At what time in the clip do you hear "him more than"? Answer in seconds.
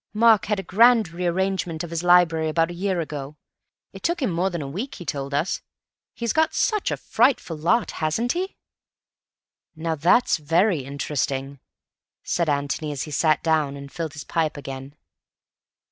4.19-4.63